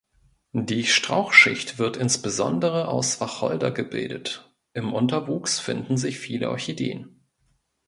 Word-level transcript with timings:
Die 0.57 0.85
Strauchschicht 0.85 1.77
wird 1.77 1.95
insbesondere 1.95 2.87
aus 2.87 3.21
Wacholder 3.21 3.69
gebildet, 3.69 4.51
im 4.73 4.93
Unterwuchs 4.95 5.59
finden 5.59 5.95
sich 5.95 6.17
viele 6.17 6.49
Orchideen. 6.49 7.21